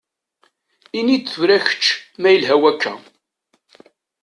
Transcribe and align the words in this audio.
Ini-d 0.99 1.25
tura 1.31 1.57
kečč 1.65 1.85
ma 2.19 2.29
yelha 2.31 2.55
wakka. 2.61 2.93